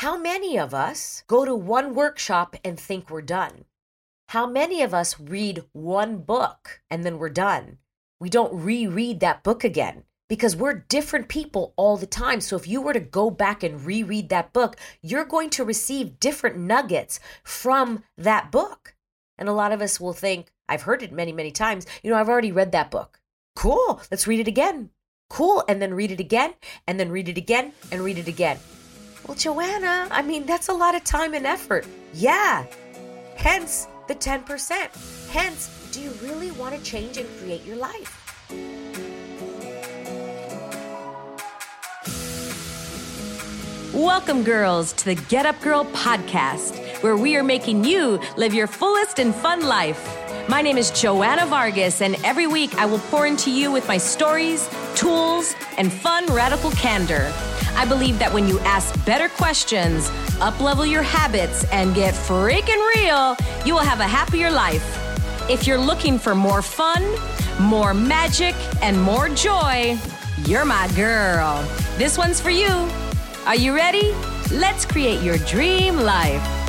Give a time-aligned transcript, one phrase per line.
[0.00, 3.66] How many of us go to one workshop and think we're done?
[4.30, 7.76] How many of us read one book and then we're done?
[8.18, 12.40] We don't reread that book again because we're different people all the time.
[12.40, 16.18] So if you were to go back and reread that book, you're going to receive
[16.18, 18.96] different nuggets from that book.
[19.36, 22.16] And a lot of us will think, I've heard it many, many times, you know,
[22.16, 23.20] I've already read that book.
[23.54, 24.92] Cool, let's read it again.
[25.28, 26.54] Cool, and then read it again,
[26.86, 28.58] and then read it again, and read it again.
[29.30, 31.86] Well, Joanna, I mean, that's a lot of time and effort.
[32.12, 32.66] Yeah.
[33.36, 35.30] Hence the 10%.
[35.30, 38.16] Hence, do you really want to change and create your life?
[43.94, 48.66] Welcome, girls, to the Get Up Girl podcast, where we are making you live your
[48.66, 50.08] fullest and fun life.
[50.48, 53.96] My name is Joanna Vargas, and every week I will pour into you with my
[53.96, 57.32] stories, tools, and fun radical candor.
[57.76, 60.08] I believe that when you ask better questions,
[60.40, 64.84] uplevel your habits, and get freaking real, you will have a happier life.
[65.48, 67.02] If you're looking for more fun,
[67.58, 69.98] more magic, and more joy,
[70.46, 71.66] you're my girl.
[71.96, 72.88] This one's for you.
[73.46, 74.12] Are you ready?
[74.52, 76.59] Let's create your dream life.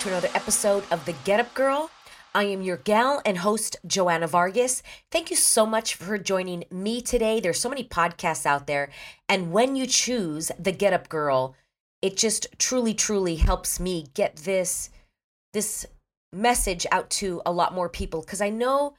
[0.00, 1.90] To another episode of The Get Up Girl.
[2.32, 4.80] I am your gal and host, Joanna Vargas.
[5.10, 7.40] Thank you so much for joining me today.
[7.40, 8.90] There's so many podcasts out there.
[9.28, 11.56] And when you choose The Get Up Girl,
[12.00, 14.90] it just truly, truly helps me get this,
[15.52, 15.84] this
[16.32, 18.94] message out to a lot more people because I know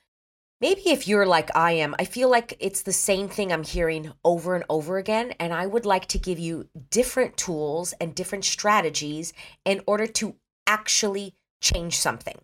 [0.59, 4.11] maybe if you're like I am, I feel like it's the same thing I'm hearing
[4.25, 5.33] over and over again.
[5.39, 9.31] And I would like to give you different tools and different strategies
[9.63, 10.35] in order to
[10.69, 12.37] actually change something.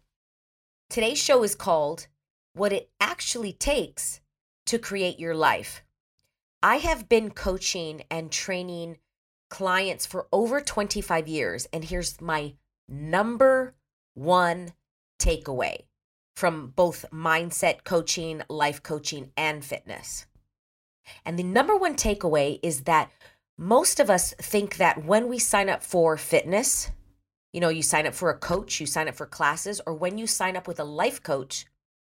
[0.90, 2.08] Today's show is called
[2.54, 4.20] What It Actually Takes
[4.66, 5.84] to Create Your Life.
[6.64, 8.98] I have been coaching and training
[9.52, 11.68] clients for over 25 years.
[11.72, 12.56] And here's my
[12.90, 13.76] number
[14.16, 14.74] one
[15.20, 15.84] takeaway
[16.36, 20.26] from both mindset coaching, life coaching, and fitness.
[21.24, 23.12] And the number one takeaway is that
[23.56, 26.90] most of us think that when we sign up for fitness,
[27.56, 30.18] you know, you sign up for a coach, you sign up for classes, or when
[30.18, 31.66] you sign up with a life coach,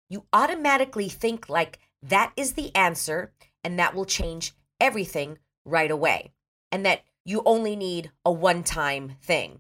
[0.10, 3.32] you automatically think like that is the answer
[3.64, 6.32] and that will change everything right away.
[6.72, 9.60] And that you only need a one time thing.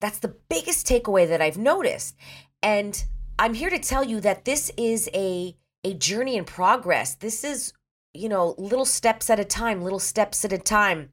[0.00, 2.14] That's the biggest takeaway that I've noticed.
[2.62, 3.04] And
[3.36, 7.16] I'm here to tell you that this is a a journey in progress.
[7.16, 7.72] This is,
[8.14, 11.10] you know, little steps at a time, little steps at a time.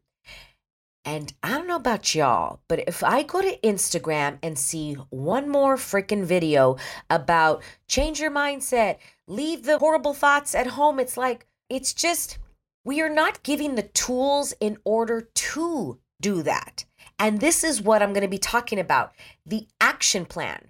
[1.04, 5.50] And I don't know about y'all, but if I go to Instagram and see one
[5.50, 6.78] more freaking video
[7.10, 8.98] about change your mindset,
[9.28, 12.38] leave the horrible thoughts at home, it's like, it's just,
[12.86, 16.86] we are not giving the tools in order to do that.
[17.18, 19.14] And this is what I'm going to be talking about
[19.44, 20.70] the action plan.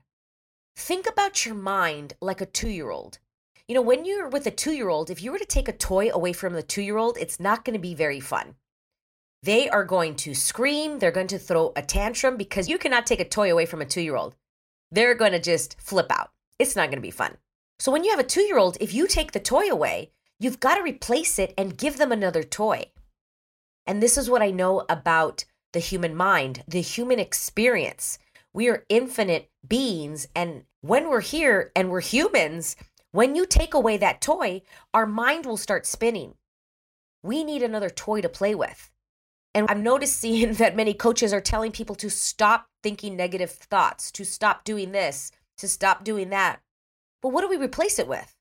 [0.77, 3.19] Think about your mind like a two year old.
[3.67, 5.73] You know, when you're with a two year old, if you were to take a
[5.73, 8.55] toy away from the two year old, it's not going to be very fun.
[9.44, 13.19] They are going to scream, they're going to throw a tantrum because you cannot take
[13.19, 14.35] a toy away from a two year old.
[14.91, 16.31] They're going to just flip out.
[16.59, 17.38] It's not going to be fun.
[17.79, 20.59] So when you have a two year old, if you take the toy away, you've
[20.59, 22.91] got to replace it and give them another toy.
[23.88, 28.19] And this is what I know about the human mind, the human experience.
[28.53, 30.28] We are infinite beings.
[30.35, 32.75] And when we're here and we're humans,
[33.12, 34.62] when you take away that toy,
[34.94, 36.35] our mind will start spinning.
[37.23, 38.91] We need another toy to play with.
[39.53, 44.25] And I'm noticing that many coaches are telling people to stop thinking negative thoughts, to
[44.25, 46.62] stop doing this, to stop doing that.
[47.22, 48.35] But what do we replace it with?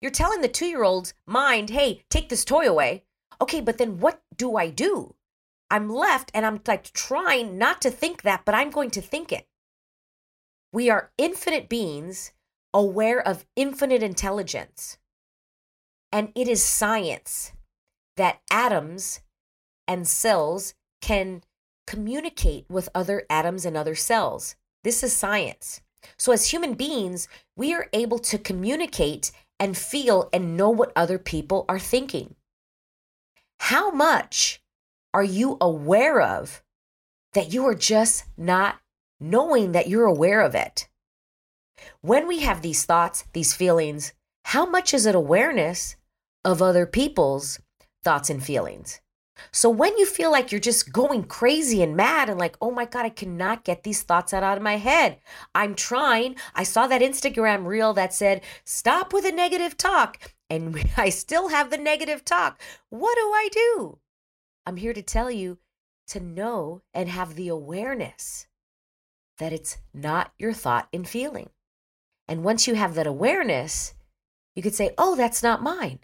[0.00, 3.04] You're telling the two year old's mind, hey, take this toy away.
[3.40, 5.14] Okay, but then what do I do?
[5.70, 9.32] I'm left and I'm like trying not to think that, but I'm going to think
[9.32, 9.46] it.
[10.72, 12.32] We are infinite beings
[12.74, 14.98] aware of infinite intelligence.
[16.10, 17.52] And it is science
[18.16, 19.20] that atoms
[19.86, 21.42] and cells can
[21.86, 24.56] communicate with other atoms and other cells.
[24.84, 25.80] This is science.
[26.16, 29.30] So, as human beings, we are able to communicate
[29.60, 32.34] and feel and know what other people are thinking.
[33.60, 34.60] How much
[35.14, 36.62] are you aware of
[37.34, 38.80] that you are just not
[39.20, 40.88] knowing that you're aware of it?
[42.00, 44.12] When we have these thoughts, these feelings,
[44.46, 45.96] how much is it awareness
[46.44, 47.60] of other people's
[48.02, 49.00] thoughts and feelings?
[49.50, 52.84] So when you feel like you're just going crazy and mad and like, oh my
[52.84, 55.18] God, I cannot get these thoughts out, out of my head.
[55.54, 56.36] I'm trying.
[56.54, 60.18] I saw that Instagram reel that said, stop with the negative talk.
[60.48, 62.60] And I still have the negative talk.
[62.90, 63.98] What do I do?
[64.66, 65.58] I'm here to tell you
[66.08, 68.46] to know and have the awareness
[69.38, 71.50] that it's not your thought and feeling.
[72.28, 73.94] And once you have that awareness,
[74.54, 76.00] you could say, oh, that's not mine.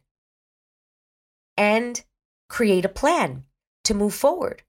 [1.56, 2.02] And
[2.48, 3.44] create a plan
[3.84, 4.62] to move forward.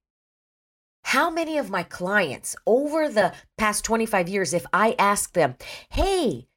[1.03, 5.55] How many of my clients over the past 25 years, if I ask them,
[5.89, 6.47] hey,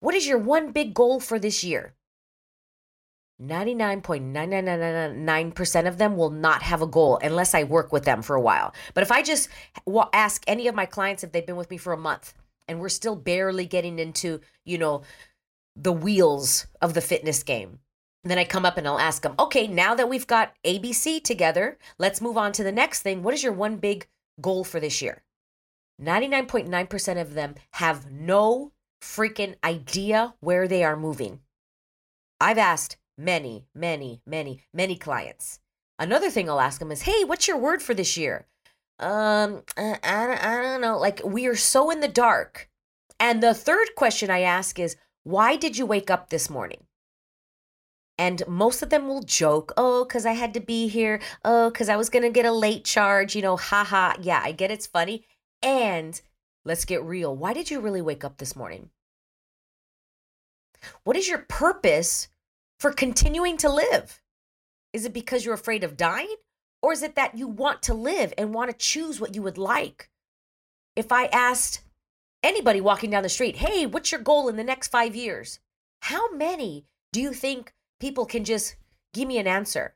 [0.00, 1.94] what is your one big goal for this year?
[3.40, 8.40] 99.9999% of them will not have a goal unless I work with them for a
[8.40, 8.72] while.
[8.94, 9.48] But if I just
[10.12, 12.34] ask any of my clients if they've been with me for a month
[12.68, 15.02] and we're still barely getting into, you know,
[15.74, 17.80] the wheels of the fitness game,
[18.30, 21.78] then I come up and I'll ask them, okay, now that we've got ABC together,
[21.98, 23.22] let's move on to the next thing.
[23.22, 24.06] What is your one big
[24.40, 25.22] goal for this year?
[26.00, 28.72] 99.9% of them have no
[29.02, 31.40] freaking idea where they are moving.
[32.40, 35.60] I've asked many, many, many, many clients.
[35.98, 38.46] Another thing I'll ask them is, hey, what's your word for this year?
[38.98, 40.98] Um, I, I, I don't know.
[40.98, 42.68] Like, we are so in the dark.
[43.20, 46.84] And the third question I ask is, why did you wake up this morning?
[48.18, 51.20] And most of them will joke, oh, because I had to be here.
[51.44, 53.34] Oh, because I was going to get a late charge.
[53.34, 54.14] You know, haha.
[54.20, 55.24] Yeah, I get it's funny.
[55.62, 56.20] And
[56.64, 57.34] let's get real.
[57.34, 58.90] Why did you really wake up this morning?
[61.04, 62.28] What is your purpose
[62.78, 64.20] for continuing to live?
[64.92, 66.34] Is it because you're afraid of dying?
[66.82, 69.58] Or is it that you want to live and want to choose what you would
[69.58, 70.10] like?
[70.96, 71.80] If I asked
[72.42, 75.60] anybody walking down the street, hey, what's your goal in the next five years?
[76.00, 78.74] How many do you think people can just
[79.14, 79.94] give me an answer.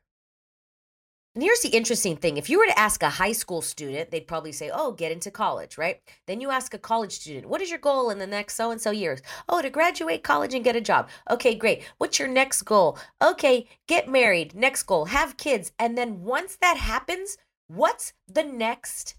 [1.35, 4.25] And here's the interesting thing if you were to ask a high school student, they'd
[4.25, 5.99] probably say, Oh, get into college, right?
[6.25, 8.79] Then you ask a college student, What is your goal in the next so and
[8.79, 9.21] so years?
[9.49, 11.09] Oh, to graduate college and get a job.
[11.29, 11.83] Okay, great.
[11.97, 12.97] What's your next goal?
[13.21, 14.55] Okay, get married.
[14.55, 15.73] Next goal, have kids.
[15.77, 17.37] And then once that happens,
[17.67, 19.15] what's the next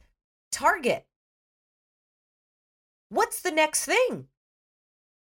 [0.50, 1.05] target?
[3.11, 4.29] What's the next thing?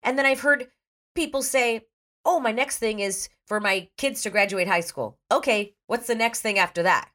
[0.05, 0.69] And then I've heard
[1.17, 1.83] people say,
[2.27, 5.17] oh, my next thing is for my kids to graduate high school.
[5.31, 7.09] Okay, what's the next thing after that?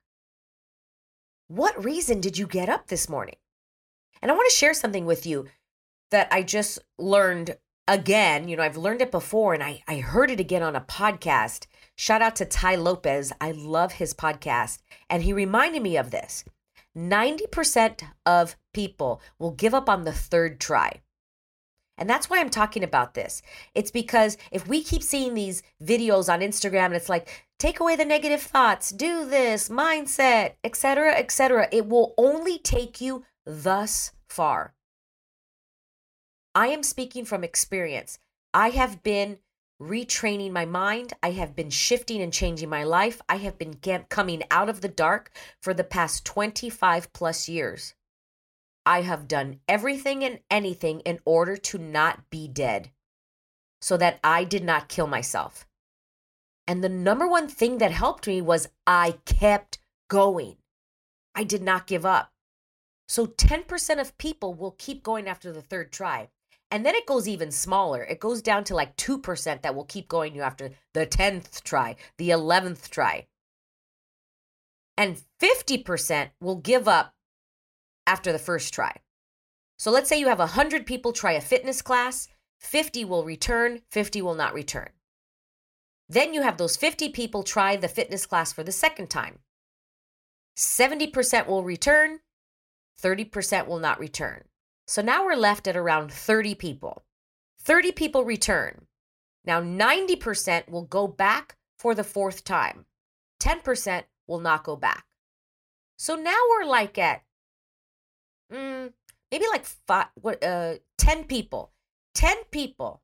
[1.49, 3.35] What reason did you get up this morning?
[4.21, 5.47] And I want to share something with you
[6.11, 7.57] that I just learned
[7.89, 8.47] again.
[8.47, 11.65] You know, I've learned it before and I, I heard it again on a podcast.
[11.97, 13.33] Shout out to Tai Lopez.
[13.41, 14.79] I love his podcast.
[15.09, 16.45] And he reminded me of this
[16.97, 21.01] 90% of people will give up on the third try.
[22.01, 23.43] And that's why I'm talking about this.
[23.75, 27.95] It's because if we keep seeing these videos on Instagram and it's like, take away
[27.95, 34.73] the negative thoughts, do this, mindset, etc., etc., it will only take you thus far.
[36.55, 38.17] I am speaking from experience.
[38.51, 39.37] I have been
[39.79, 41.13] retraining my mind.
[41.21, 43.21] I have been shifting and changing my life.
[43.29, 43.75] I have been
[44.09, 45.31] coming out of the dark
[45.61, 47.93] for the past 25 plus years.
[48.85, 52.91] I have done everything and anything in order to not be dead
[53.81, 55.67] so that I did not kill myself.
[56.67, 59.79] And the number one thing that helped me was I kept
[60.09, 60.57] going.
[61.35, 62.31] I did not give up.
[63.07, 66.29] So 10% of people will keep going after the third try.
[66.69, 68.03] And then it goes even smaller.
[68.03, 71.97] It goes down to like 2% that will keep going you after the 10th try,
[72.17, 73.27] the 11th try.
[74.97, 77.13] And 50% will give up
[78.11, 78.93] after the first try.
[79.77, 82.27] So let's say you have 100 people try a fitness class,
[82.59, 84.89] 50 will return, 50 will not return.
[86.09, 89.39] Then you have those 50 people try the fitness class for the second time.
[90.57, 92.19] 70% will return,
[93.01, 94.43] 30% will not return.
[94.87, 97.03] So now we're left at around 30 people.
[97.61, 98.87] 30 people return.
[99.45, 102.85] Now 90% will go back for the fourth time.
[103.39, 105.05] 10% will not go back.
[105.97, 107.23] So now we're like at
[108.51, 108.91] mm,
[109.31, 111.71] maybe like five, what, uh, 10 people.
[112.13, 113.01] 10 people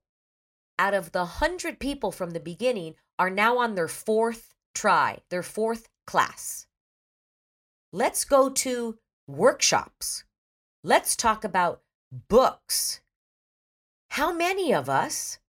[0.77, 5.43] out of the 100 people from the beginning are now on their fourth try, their
[5.43, 6.67] fourth class.
[7.91, 10.23] Let's go to workshops.
[10.83, 13.01] Let's talk about books.
[14.11, 15.39] How many of us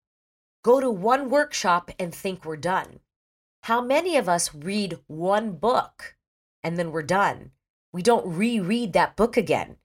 [0.63, 2.99] go to one workshop and think we're done?
[3.63, 6.15] How many of us read one book
[6.63, 7.51] and then we're done?
[7.91, 9.77] We don't reread that book again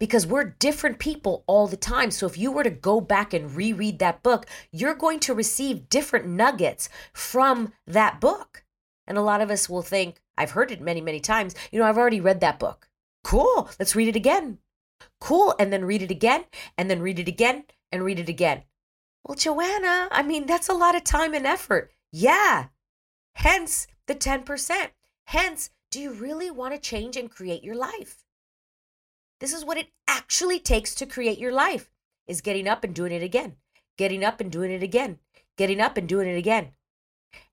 [0.00, 2.10] because we're different people all the time.
[2.10, 5.88] So if you were to go back and reread that book, you're going to receive
[5.88, 8.64] different nuggets from that book.
[9.06, 11.54] And a lot of us will think, I've heard it many, many times.
[11.70, 12.88] You know, I've already read that book.
[13.22, 13.68] Cool.
[13.78, 14.58] Let's read it again.
[15.20, 15.54] Cool.
[15.58, 16.44] And then read it again,
[16.78, 18.62] and then read it again, and read it again.
[19.24, 21.92] Well, Joanna, I mean, that's a lot of time and effort.
[22.10, 22.68] Yeah.
[23.34, 24.88] Hence the 10%.
[25.24, 28.24] Hence, do you really want to change and create your life?
[29.40, 31.90] This is what it actually takes to create your life
[32.28, 33.56] is getting up and doing it again.
[33.96, 35.18] Getting up and doing it again.
[35.56, 36.72] Getting up and doing it again.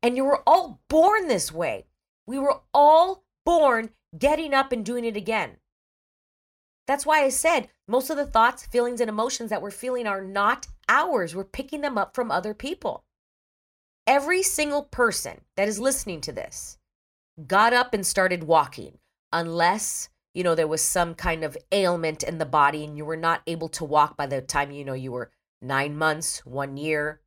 [0.04, 1.86] And you were all born this way.
[2.26, 5.58] We were all born getting up and doing it again.
[6.88, 10.24] That's why I said most of the thoughts, feelings, and emotions that we're feeling are
[10.24, 11.36] not ours.
[11.36, 13.04] We're picking them up from other people.
[14.06, 16.78] Every single person that is listening to this
[17.46, 19.00] got up and started walking,
[19.34, 23.18] unless, you know, there was some kind of ailment in the body and you were
[23.18, 25.32] not able to walk by the time, you know, you were
[25.64, 27.22] nine months, one year,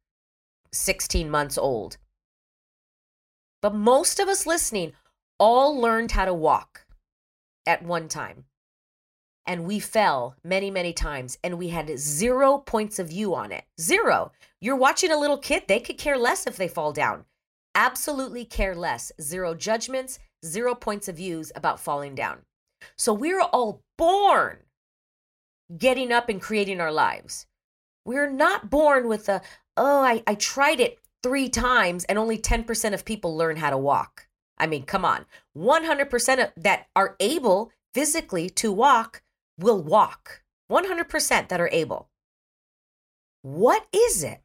[0.71, 1.97] 16 months old.
[3.61, 4.93] But most of us listening
[5.41, 6.87] all learned how to walk
[7.67, 8.45] at one time
[9.45, 13.65] and we fell many, many times, and we had zero points of view on it.
[13.81, 14.31] Zero.
[14.61, 17.25] You're watching a little kid, they could care less if they fall down.
[17.75, 19.11] Absolutely care less.
[19.21, 22.43] Zero judgments, zero points of views about falling down.
[22.97, 24.59] So we're all born
[25.77, 27.47] getting up and creating our lives.
[28.05, 29.43] We're not born with a,
[29.77, 33.79] oh, I, I tried it three times and only 10% of people learn how to
[33.79, 34.29] walk.
[34.59, 35.27] I mean, come on.
[35.57, 39.23] 100% that are able physically to walk
[39.59, 42.09] will walk 100% that are able.
[43.43, 44.43] What is it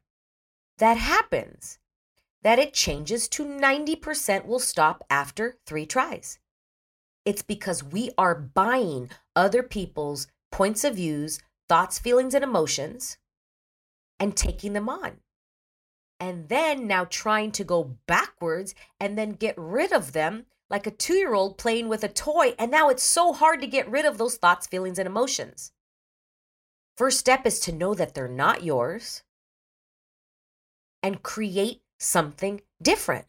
[0.78, 1.78] that happens
[2.42, 6.38] that it changes to 90% will stop after three tries?
[7.26, 13.18] It's because we are buying other people's points of views, thoughts, feelings, and emotions
[14.18, 15.18] and taking them on.
[16.18, 20.90] And then now trying to go backwards and then get rid of them like a
[20.90, 24.04] two year old playing with a toy, and now it's so hard to get rid
[24.04, 25.72] of those thoughts, feelings, and emotions.
[26.96, 29.22] First step is to know that they're not yours
[31.02, 33.26] and create something different.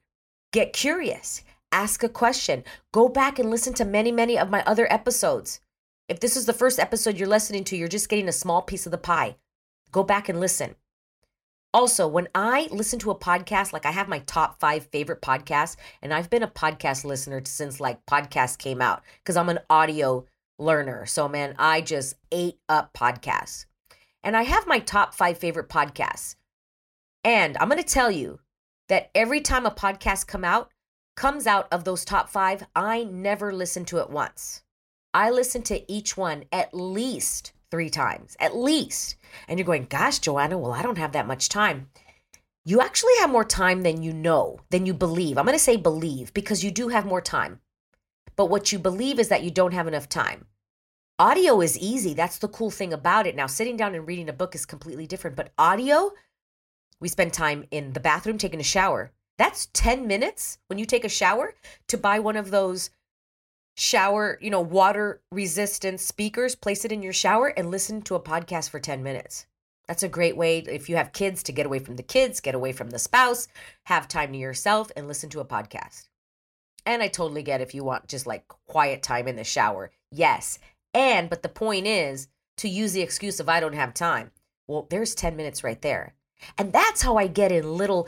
[0.52, 4.92] Get curious, ask a question, go back and listen to many, many of my other
[4.92, 5.60] episodes.
[6.10, 8.86] If this is the first episode you're listening to, you're just getting a small piece
[8.86, 9.36] of the pie.
[9.92, 10.76] Go back and listen.
[11.74, 15.76] Also, when I listen to a podcast, like I have my top five favorite podcasts,
[16.02, 20.26] and I've been a podcast listener since like podcasts came out because I'm an audio
[20.58, 21.06] learner.
[21.06, 23.66] So, man, I just ate up podcasts.
[24.24, 26.36] And I have my top five favorite podcasts.
[27.24, 28.40] And I'm going to tell you
[28.90, 30.72] that every time a podcast come out,
[31.18, 34.62] comes out of those top five, I never listen to it once.
[35.14, 39.18] I listen to each one at least three times, at least.
[39.48, 41.90] And you're going, gosh, Joanna, well, I don't have that much time.
[42.64, 45.38] You actually have more time than you know, than you believe.
[45.38, 47.62] I'm going to say believe because you do have more time.
[48.36, 50.46] But what you believe is that you don't have enough time.
[51.18, 52.14] Audio is easy.
[52.14, 53.36] That's the cool thing about it.
[53.36, 56.12] Now, sitting down and reading a book is completely different, but audio,
[57.00, 59.12] we spend time in the bathroom taking a shower.
[59.38, 61.54] That's 10 minutes when you take a shower
[61.88, 62.90] to buy one of those
[63.76, 68.20] shower, you know, water resistant speakers, place it in your shower and listen to a
[68.20, 69.46] podcast for 10 minutes.
[69.88, 72.56] That's a great way if you have kids to get away from the kids, get
[72.56, 73.48] away from the spouse,
[73.86, 76.10] have time to yourself and listen to a podcast.
[76.86, 79.92] And I totally get if you want just like quiet time in the shower.
[80.12, 80.58] Yes.
[80.94, 82.28] And but the point is
[82.58, 84.32] to use the excuse of I don't have time.
[84.68, 86.16] Well, there's 10 minutes right there.
[86.58, 88.08] And that's how I get in little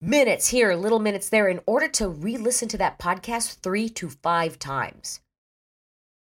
[0.00, 4.08] minutes here, little minutes there, in order to re listen to that podcast three to
[4.08, 5.20] five times.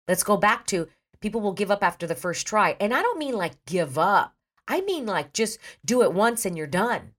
[0.09, 0.89] Let's go back to
[1.21, 2.77] people will give up after the first try.
[2.79, 4.35] And I don't mean like give up,
[4.69, 7.13] I mean like just do it once and you're done.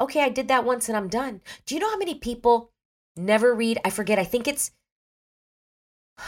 [0.00, 1.40] Okay, I did that once and I'm done.
[1.66, 2.70] Do you know how many people
[3.16, 3.78] never read?
[3.84, 4.72] I forget, I think it's.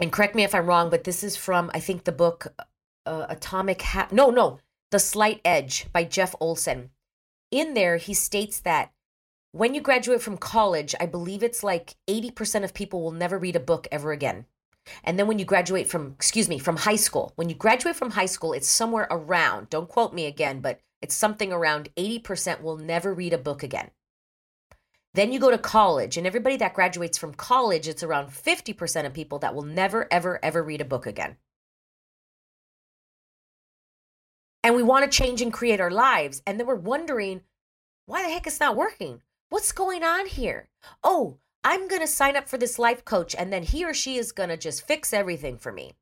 [0.00, 2.48] And correct me if I'm wrong, but this is from, I think, the book
[3.06, 4.58] uh, Atomic Ha- No, no,
[4.90, 6.90] The Slight Edge by Jeff Olson
[7.52, 8.90] in there, he states that
[9.52, 13.54] when you graduate from college, I believe it's like 80% of people will never read
[13.54, 14.46] a book ever again.
[15.04, 18.10] And then when you graduate from, excuse me, from high school, when you graduate from
[18.10, 22.78] high school, it's somewhere around, don't quote me again, but it's something around 80% will
[22.78, 23.90] never read a book again.
[25.14, 29.12] Then you go to college, and everybody that graduates from college, it's around 50% of
[29.12, 31.36] people that will never, ever, ever read a book again.
[34.62, 36.42] And we want to change and create our lives.
[36.46, 37.42] And then we're wondering,
[38.06, 39.22] why the heck it's not working?
[39.48, 40.68] What's going on here?
[41.02, 44.16] Oh, I'm going to sign up for this life coach, and then he or she
[44.16, 45.94] is going to just fix everything for me.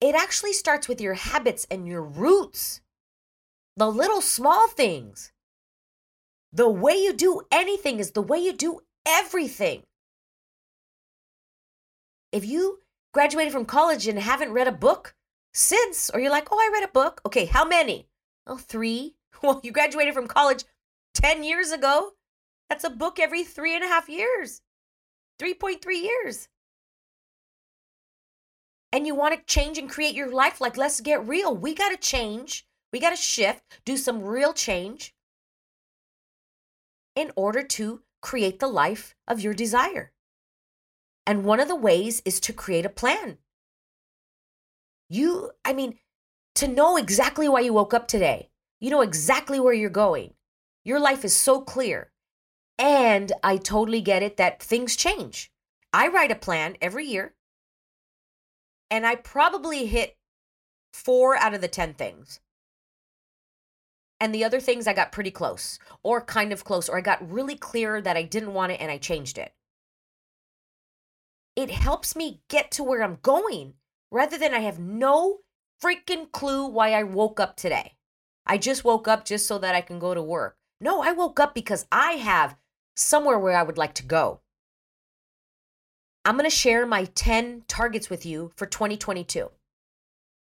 [0.00, 2.80] It actually starts with your habits and your roots,
[3.76, 5.32] the little small things.
[6.52, 9.84] The way you do anything is the way you do everything.
[12.32, 12.80] if you
[13.12, 15.14] graduated from college and haven't read a book
[15.52, 17.20] since, or you're like, oh, I read a book.
[17.26, 18.08] Okay, how many?
[18.46, 19.16] Oh, three.
[19.42, 20.62] Well, you graduated from college
[21.14, 22.12] 10 years ago.
[22.68, 24.62] That's a book every three and a half years,
[25.40, 26.48] 3.3 years.
[28.92, 30.60] And you want to change and create your life.
[30.60, 31.56] Like, let's get real.
[31.56, 32.68] We got to change.
[32.92, 35.12] We got to shift, do some real change
[37.16, 40.12] in order to create the life of your desire.
[41.26, 43.38] And one of the ways is to create a plan.
[45.12, 45.98] You, I mean,
[46.54, 48.48] to know exactly why you woke up today,
[48.80, 50.32] you know exactly where you're going.
[50.86, 52.10] Your life is so clear.
[52.78, 55.52] And I totally get it that things change.
[55.92, 57.34] I write a plan every year,
[58.90, 60.16] and I probably hit
[60.94, 62.40] four out of the 10 things.
[64.18, 67.30] And the other things I got pretty close, or kind of close, or I got
[67.30, 69.52] really clear that I didn't want it and I changed it.
[71.54, 73.74] It helps me get to where I'm going
[74.12, 75.38] rather than I have no
[75.82, 77.96] freaking clue why I woke up today.
[78.46, 80.56] I just woke up just so that I can go to work.
[80.80, 82.56] No, I woke up because I have
[82.94, 84.40] somewhere where I would like to go.
[86.24, 89.50] I'm going to share my 10 targets with you for 2022.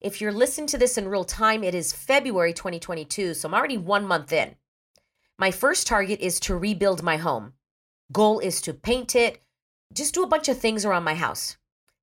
[0.01, 3.79] If you're listening to this in real time, it is February 2022, so I'm already
[3.79, 4.55] one month in.
[5.39, 7.55] My first target is to rebuild my home.
[8.13, 9.43] Goal is to paint it,
[9.93, 11.57] just do a bunch of things around my house.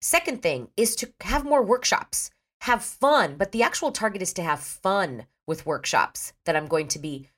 [0.03, 2.29] Second thing is to have more workshops,
[2.59, 6.89] have fun, but the actual target is to have fun with workshops that I'm going
[6.89, 7.29] to be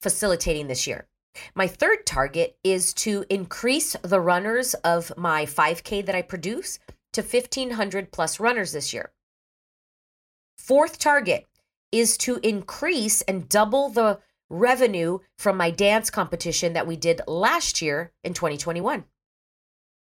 [0.00, 1.06] facilitating this year.
[1.54, 6.78] My third target is to increase the runners of my 5K that I produce
[7.12, 9.12] to 1,500 plus runners this year.
[10.56, 11.46] Fourth target
[11.92, 17.82] is to increase and double the revenue from my dance competition that we did last
[17.82, 19.04] year in 2021.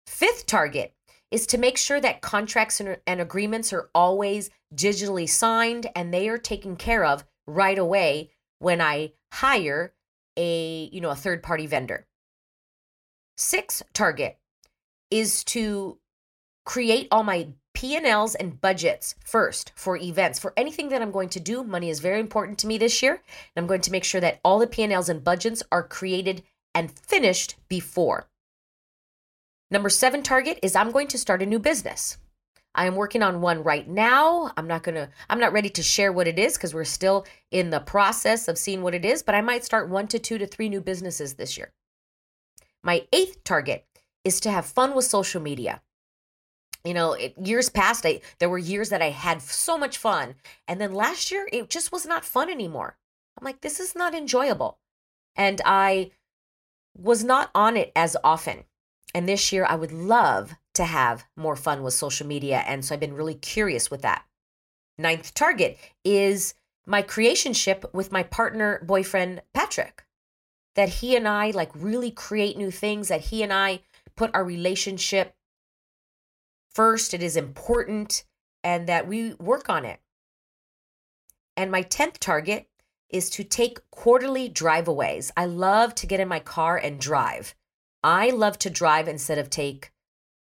[0.06, 0.92] Fifth target
[1.34, 6.28] is to make sure that contracts and, and agreements are always digitally signed and they
[6.28, 9.92] are taken care of right away when I hire
[10.36, 12.06] a, you know, a third party vendor.
[13.36, 14.38] Sixth target
[15.10, 15.98] is to
[16.64, 20.38] create all my P&Ls and budgets first for events.
[20.38, 23.14] For anything that I'm going to do, money is very important to me this year,
[23.14, 26.44] and I'm going to make sure that all the P&Ls and budgets are created
[26.76, 28.28] and finished before.
[29.74, 32.18] Number 7 target is I'm going to start a new business.
[32.76, 34.52] I am working on one right now.
[34.56, 37.26] I'm not going to I'm not ready to share what it is cuz we're still
[37.50, 40.38] in the process of seeing what it is, but I might start 1 to 2
[40.38, 41.72] to 3 new businesses this year.
[42.84, 43.84] My eighth target
[44.22, 45.82] is to have fun with social media.
[46.84, 50.36] You know, it, years past, I there were years that I had so much fun,
[50.68, 52.96] and then last year it just was not fun anymore.
[53.36, 54.78] I'm like, this is not enjoyable,
[55.34, 56.12] and I
[56.96, 58.66] was not on it as often.
[59.14, 62.64] And this year, I would love to have more fun with social media.
[62.66, 64.24] And so I've been really curious with that.
[64.98, 70.04] Ninth target is my creationship with my partner, boyfriend, Patrick.
[70.74, 73.80] That he and I like really create new things, that he and I
[74.16, 75.34] put our relationship
[76.72, 77.14] first.
[77.14, 78.24] It is important
[78.64, 80.00] and that we work on it.
[81.56, 82.68] And my 10th target
[83.08, 85.30] is to take quarterly driveaways.
[85.36, 87.54] I love to get in my car and drive.
[88.04, 89.90] I love to drive instead of take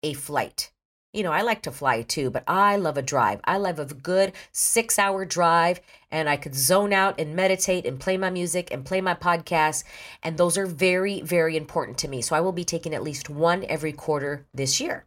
[0.03, 0.73] a flight.
[1.13, 3.41] You know, I like to fly too, but I love a drive.
[3.45, 5.81] I love a good six hour drive,
[6.11, 9.85] and I could zone out and meditate and play my music and play my podcast.
[10.25, 12.21] And those are very, very important to me.
[12.21, 15.07] So I will be taking at least one every quarter this year.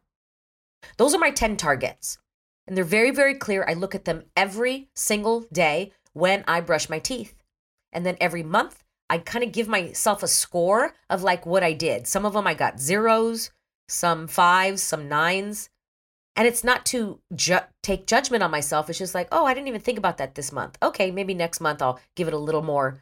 [0.96, 2.20] Those are my 10 targets.
[2.66, 3.66] And they're very, very clear.
[3.68, 7.36] I look at them every single day when I brush my teeth.
[7.92, 11.74] And then every month, I kind of give myself a score of like what I
[11.74, 12.08] did.
[12.08, 13.52] Some of them I got zeros,
[13.88, 15.70] some fives, some nines.
[16.36, 18.90] And it's not to ju- take judgment on myself.
[18.90, 20.78] It's just like, oh, I didn't even think about that this month.
[20.82, 23.02] Okay, maybe next month I'll give it a little more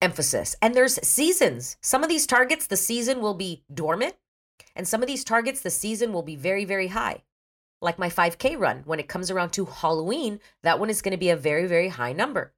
[0.00, 0.56] emphasis.
[0.60, 1.76] And there's seasons.
[1.80, 4.14] Some of these targets, the season will be dormant.
[4.74, 7.22] And some of these targets, the season will be very, very high.
[7.80, 11.18] Like my 5K run, when it comes around to Halloween, that one is going to
[11.18, 12.52] be a very, very high number.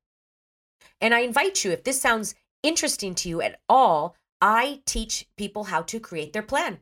[1.00, 5.64] And I invite you, if this sounds interesting to you at all, I teach people
[5.64, 6.78] how to create their plan.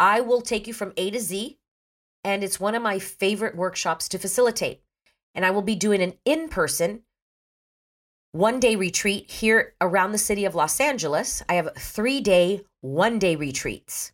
[0.00, 1.58] I will take you from A to Z,
[2.24, 4.82] and it's one of my favorite workshops to facilitate.
[5.34, 7.02] And I will be doing an in person
[8.32, 11.42] one day retreat here around the city of Los Angeles.
[11.48, 14.12] I have three day, one day retreats.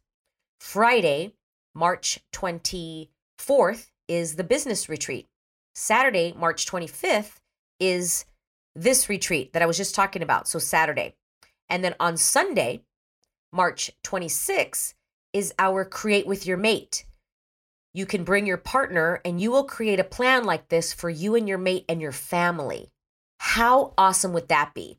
[0.61, 1.35] Friday,
[1.75, 5.27] March 24th, is the business retreat.
[5.75, 7.37] Saturday, March 25th,
[7.81, 8.25] is
[8.75, 10.49] this retreat that I was just talking about.
[10.49, 11.15] So, Saturday.
[11.69, 12.83] And then on Sunday,
[13.53, 14.95] March 26th,
[15.33, 17.05] is our Create with Your Mate.
[17.95, 21.37] you can bring your partner and you will create a plan like this for you
[21.37, 22.91] and your mate and your family.
[23.39, 24.99] How awesome would that be?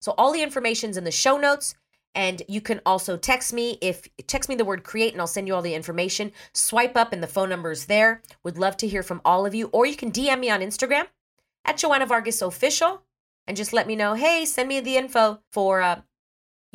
[0.00, 1.74] So all the information's in the show notes.
[2.16, 5.48] And you can also text me if text me the word create and I'll send
[5.48, 6.32] you all the information.
[6.52, 8.22] Swipe up and the phone number is there.
[8.44, 9.68] Would love to hear from all of you.
[9.72, 11.06] Or you can DM me on Instagram
[11.64, 13.02] at Joanna Vargas Official
[13.46, 16.00] and just let me know, hey, send me the info for uh,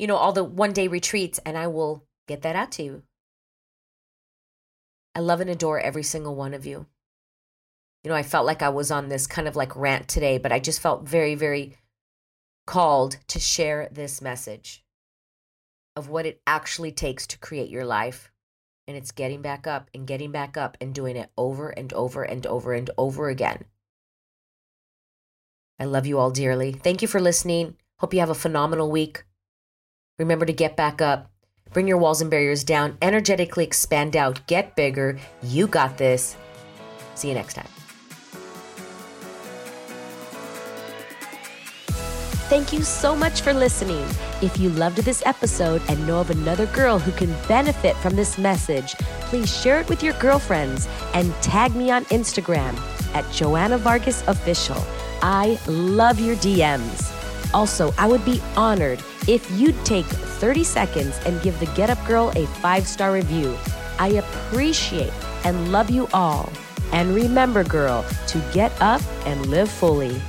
[0.00, 3.02] you know, all the one day retreats, and I will get that out to you.
[5.14, 6.86] I love and adore every single one of you.
[8.02, 10.52] You know, I felt like I was on this kind of like rant today, but
[10.52, 11.76] I just felt very, very
[12.66, 14.82] called to share this message
[15.94, 18.32] of what it actually takes to create your life.
[18.88, 22.22] And it's getting back up and getting back up and doing it over and over
[22.22, 23.66] and over and over again.
[25.80, 26.72] I love you all dearly.
[26.72, 27.76] Thank you for listening.
[27.98, 29.24] Hope you have a phenomenal week.
[30.18, 31.30] Remember to get back up.
[31.72, 32.98] Bring your walls and barriers down.
[33.00, 34.46] Energetically expand out.
[34.46, 35.18] Get bigger.
[35.42, 36.36] You got this.
[37.14, 37.68] See you next time.
[42.50, 44.04] Thank you so much for listening.
[44.42, 48.36] If you loved this episode and know of another girl who can benefit from this
[48.38, 48.94] message,
[49.28, 52.76] please share it with your girlfriends and tag me on Instagram
[53.14, 54.82] at Joanna Vargas Official.
[55.22, 57.14] I love your DMs.
[57.52, 62.04] Also, I would be honored if you'd take 30 seconds and give the Get Up
[62.06, 63.56] Girl a five star review.
[63.98, 65.12] I appreciate
[65.44, 66.50] and love you all.
[66.92, 70.20] And remember, girl, to get up and live fully.